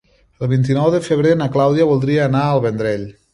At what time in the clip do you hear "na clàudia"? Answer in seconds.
1.43-1.87